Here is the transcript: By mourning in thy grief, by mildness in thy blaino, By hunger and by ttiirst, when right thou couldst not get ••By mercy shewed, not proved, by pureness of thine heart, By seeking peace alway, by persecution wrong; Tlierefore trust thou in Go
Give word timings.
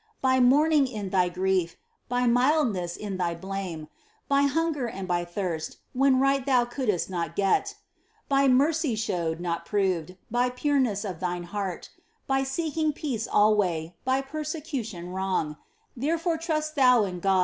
By 0.19 0.39
mourning 0.39 0.87
in 0.87 1.11
thy 1.11 1.29
grief, 1.29 1.75
by 2.09 2.25
mildness 2.25 2.97
in 2.97 3.17
thy 3.17 3.35
blaino, 3.35 3.87
By 4.27 4.47
hunger 4.47 4.87
and 4.87 5.07
by 5.07 5.23
ttiirst, 5.25 5.75
when 5.93 6.19
right 6.19 6.43
thou 6.43 6.65
couldst 6.65 7.07
not 7.07 7.35
get 7.35 7.75
••By 8.31 8.51
mercy 8.51 8.95
shewed, 8.95 9.39
not 9.39 9.63
proved, 9.67 10.15
by 10.31 10.49
pureness 10.49 11.05
of 11.05 11.19
thine 11.19 11.43
heart, 11.43 11.91
By 12.25 12.41
seeking 12.41 12.93
peace 12.93 13.27
alway, 13.27 13.95
by 14.03 14.21
persecution 14.23 15.11
wrong; 15.11 15.57
Tlierefore 15.95 16.41
trust 16.41 16.73
thou 16.73 17.03
in 17.03 17.19
Go 17.19 17.39